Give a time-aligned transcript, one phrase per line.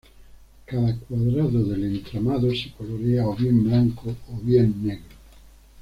[0.65, 5.05] Cada cuadrado del entramado se colorea o bien blanco o bien negro.